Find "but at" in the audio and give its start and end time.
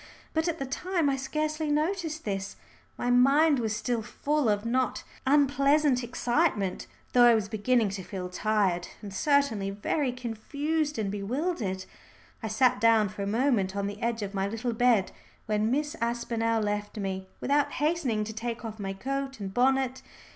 0.33-0.57